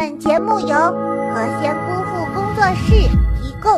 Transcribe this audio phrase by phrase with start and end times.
[0.00, 2.94] 本节目由何仙姑父工作室
[3.42, 3.72] 提供。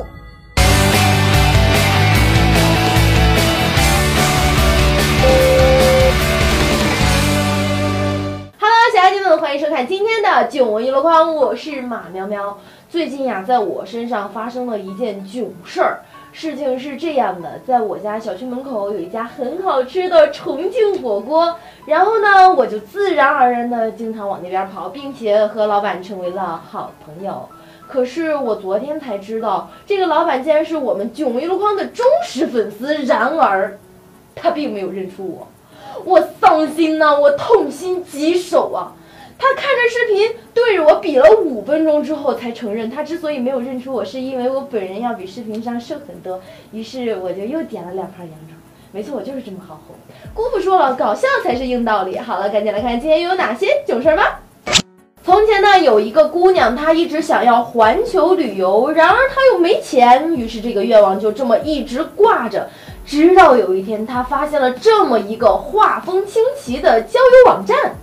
[8.58, 12.58] Hello，小孩子们，欢迎收看今天的囧闻娱乐框，我是马喵喵。
[12.90, 16.00] 最近呀，在我身上发生了一件囧事儿。
[16.32, 21.56] 事情是这样的，在我家小区门口有一家很好吃的重庆火锅，
[21.90, 27.48] 然后呢，我就自然而然的经常往那边跑，并且和老板成为了好朋友。
[27.88, 33.76] 可是我昨天才知道，这个老板竟然是我们囧闻娱乐框的忠实粉丝，然而
[34.36, 35.48] 他并没有认出我，
[36.04, 38.94] 我伤心呐、我痛心疾首啊！
[39.36, 46.40] 他看着视频对着我比了五分钟之后才承认，他之所以没有认出我，是因为我本人要比视频上瘦很多。
[46.70, 48.54] 于是我就又点了两盘羊肉。
[48.92, 49.94] 没错，我就是这么好哄。
[50.34, 52.18] 姑父说了，搞笑才是硬道理。
[52.18, 54.40] 好了，赶紧来看今天又有哪些囧事儿吧。
[55.22, 62.68] 从前呢，有一个姑娘，她一直想要环球旅游，然而她又没钱，于是这个愿望就这么一直挂着。
[63.06, 67.94] 直到有一天，她发现了这么一个画风清奇的交友网站。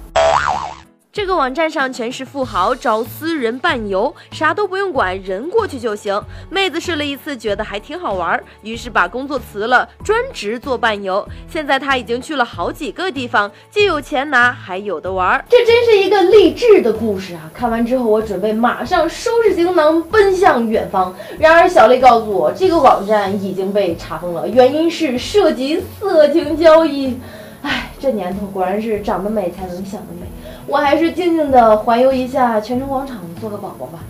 [1.18, 6.22] 这个网站上全是富豪找私人伴游，啥都不用管，人过去就行。
[6.48, 11.28] 妹子试了一次，觉得还挺好玩，于是把工作辞了，专职做伴游。
[11.50, 15.44] 现在她已经去了好几个地方，既有钱拿，还有的玩。
[15.50, 17.50] 这真是一个励志的故事啊！
[17.52, 21.12] 看完之后，我准备马上收拾行囊奔向远方。
[21.40, 27.20] 然而小丽告诉我，这个网站已经被查封了，原因是涉及色情交易。
[27.64, 30.28] 唉，这年头果然是长得美才能想得美。
[30.70, 34.04] 我还是静静的环游一下泉城广场，做个宝宝吧。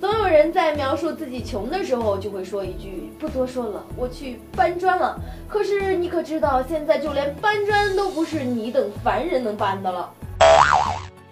[0.00, 10.08] 总有人在描述自己穷的时候，就会说一句：“不多说了，我去搬砖了。”可是你可知道，现在就连搬砖都不是你等凡人能搬的了。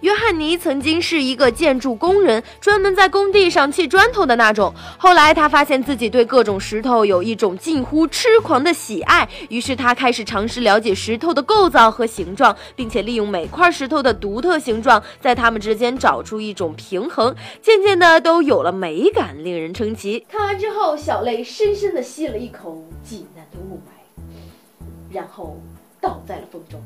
[0.01, 4.73] 约翰尼曾经是一个建筑工人，专门在工地上砌砖头的那种。
[4.97, 17.35] 后来他发现自己对各种石头有一种近乎痴狂的喜爱，于是他开始尝试了解石头的构造和形状，并且利用每块石头的独特形状，在它们之间找出一种平衡。
[17.61, 20.25] 渐渐的，都有了美感，令人称奇。
[20.27, 25.61] 看完之后，小泪深深地吸了一口济南的雾霾，然后
[25.99, 26.81] 倒在了风中。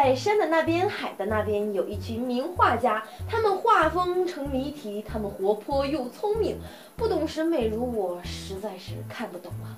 [0.00, 6.56] 在山的那边，海的那边，有一群名画家，他们画风成谜题，他们活泼又聪明，
[6.94, 9.74] 不懂审美如我，实在是看不懂啊。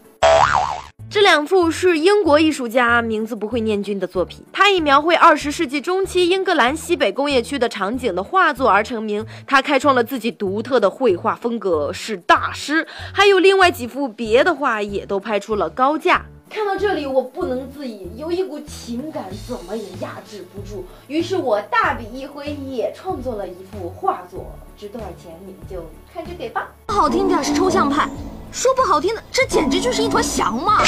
[1.10, 9.24] 这两幅是英国艺术家名字不会念君的作品，他以描绘二十世纪中期英格兰西北工业区的场景的画作而成名。
[9.46, 12.86] 他开创了自己独特的绘画风格，是大师。
[13.14, 16.26] 还有另外几幅别的画也都拍出了高价。
[16.50, 20.84] 看到这里，我不能自已，有一股情感怎么也压制不住。
[21.06, 24.44] 于是我大笔一挥，也创作了一幅画作。
[24.76, 26.68] 值多少钱，你们就看着给吧。
[26.88, 28.10] 好听点是抽象派，
[28.50, 30.82] 说不好听的，这简直就是一坨翔嘛！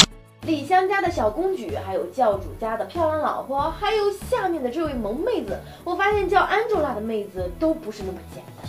[0.44, 8.68] 李湘家的小公举，还有教主家的漂亮老婆，还有下面的这位萌妹子，我发现叫 Angela 的妹子都不是那么简单。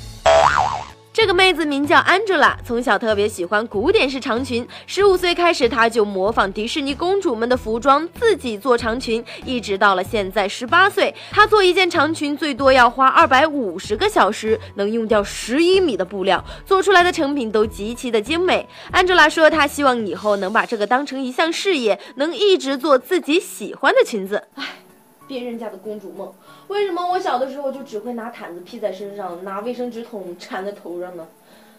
[1.23, 4.67] 这个妹子名叫 Angela，从小特别喜欢古典式长裙。
[4.85, 11.15] 十五岁开始，她就模仿迪士尼公主们的服装，自己做长裙，一直到了现在十八岁。
[11.31, 18.67] 她做一件长裙最多要花二百五十个小时，能用掉十一米的布料，做出来的成品都极其的精美。
[18.91, 24.49] Angela 说，她希望以后能把这个当成一项事业，能一直做自己喜欢的裙子。
[24.55, 24.82] 唉。
[25.27, 26.31] 别人家的公主梦，
[26.67, 31.27] 为什么我小的时候就只会拿毯子披在身上，拿卫生纸筒缠在头上呢？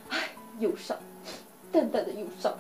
[0.09, 0.19] 唉，
[0.61, 0.97] 忧伤，
[1.71, 2.53] 淡淡的忧伤。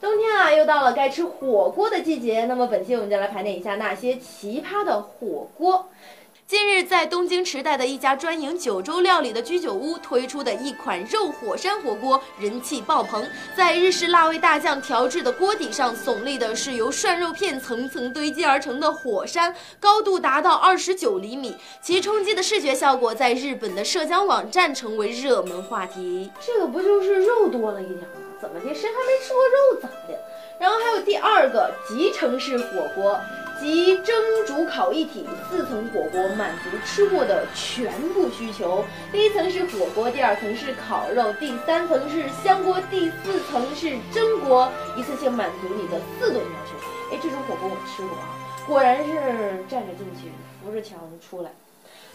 [0.00, 5.88] 冬天啊，又到了该吃火锅的季节，那么本期我们就来盘点一下那些奇葩的火锅。
[6.48, 13.28] 近日，在东京池袋的一家专营九州料理的居酒屋推出的一款肉火山火锅人气爆棚。
[13.56, 21.56] 在日式辣味大酱调制的锅底上，耸立的是由涮肉片层层堆积而成的火山，高度达到二十九厘米。
[21.82, 26.30] 其冲击的视觉效果在日本的社交网站成为热门话题。
[26.40, 28.06] 这个不就是肉多了一点吗？
[28.40, 28.72] 怎么的？
[28.72, 30.16] 谁还没吃过肉咋的？
[30.60, 33.18] 然后还有第二个集成式火锅。
[33.60, 34.14] 即蒸、
[34.46, 38.84] 煮、烤一体，四层火锅满足吃货的全部需求。
[39.10, 46.76] 第一层是火锅，第二层是烤肉，第三层是香锅，第四层是蒸锅，一次性满足你的四顿要求。
[47.12, 48.28] 哎，这种火锅我吃过啊，
[48.66, 49.12] 果然是
[49.68, 50.30] 站着进去，
[50.62, 51.50] 扶着墙出来。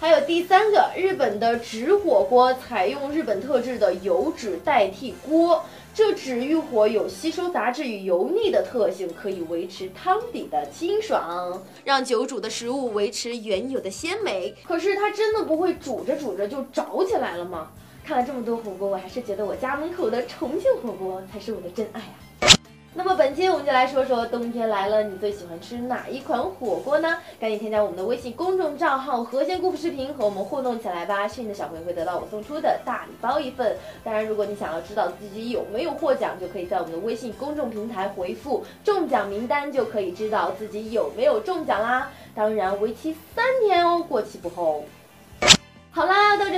[0.01, 5.63] 还有第三个，日本的纸火锅采用日本特制的油纸代替锅，
[5.93, 14.55] 这纸浴火有吸收杂质与油腻的特性，可以维持汤底的清爽，让久煮的食物维持原有的鲜美。
[14.63, 17.67] 可是它真的不会煮着煮着就着起来了吗？
[18.03, 22.49] 看了这么多火锅，我还是觉得我家门口的重庆火锅才是我的真爱啊！
[22.93, 27.19] 那么本期我们就来说说冬天来了，你最喜欢吃哪一款火锅呢？
[27.39, 31.25] 赶紧添加我们的微信公众账号“和仙姑父视频”和我们互动起来吧！
[31.25, 33.77] 幸运的小朋友会得到我送出的大礼包一份。
[34.03, 42.11] 当然，如果你想要知道自己有没有获奖，就可以在我们的微信公众平台回复“中奖名单”，就可以知道自己有没有中奖啦！
[42.35, 44.83] 当然，为期三天哦，过期不候。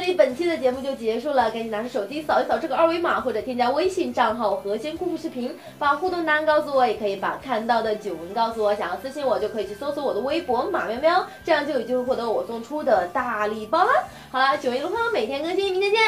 [0.03, 8.75] 好啦，到这里本期的节目就结束了，赶紧拿出手机扫一扫这个二维码，或者添加微信账号“和仙姑父视频”，把互动答案告诉我，也可以把看到的九文告诉我。
[8.75, 13.91] 想要私信我，就可以去搜索我的微博“马喵喵”，这样就有机会获得我送出的大礼包啦。
[14.29, 15.99] 好啦，九一路况每天更新，明天见。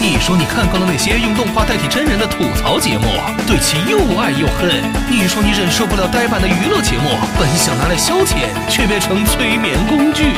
[0.00, 3.06] 你说你看惯了那些用动画代替真人的吐槽节目，
[3.48, 4.70] 对其又爱又恨。
[5.10, 10.34] 你说你忍受不了呆板的娱乐节目，本想拿来消遣，却变成催眠工具。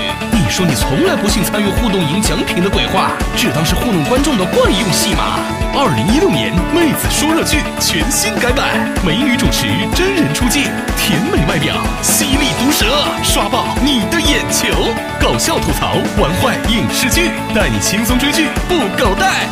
[0.50, 5.38] 说你从来不信参与互动赢奖品的鬼话，只当是糊弄观众的惯用戏码。
[5.72, 8.66] 二零一六年妹子说热剧全新改版，
[9.06, 10.64] 美女主持，真人出镜，
[10.98, 12.84] 甜美外表，犀利毒舌，
[13.22, 14.92] 刷爆你的眼球。
[15.20, 19.46] 搞笑吐槽，玩坏影视剧，带你轻松追剧不狗带。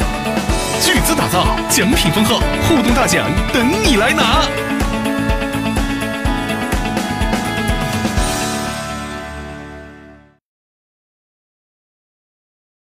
[0.82, 4.42] 巨资打造，奖品丰厚，互动大奖等你来拿。